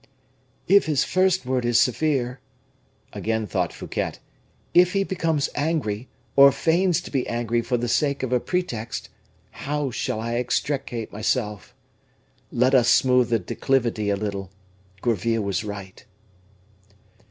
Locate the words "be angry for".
7.11-7.77